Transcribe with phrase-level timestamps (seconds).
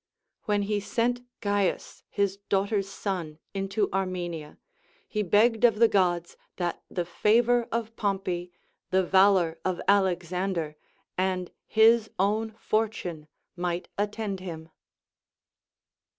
[0.45, 4.57] When he sent Caius his daughter's son into Armenia,
[5.07, 8.51] he begged of the Gods that the favor of Pompey,
[8.89, 10.75] the valor of Alexander,
[11.19, 14.69] and his own fortune might attend him.